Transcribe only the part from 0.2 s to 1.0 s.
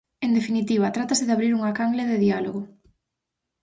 En definitiva,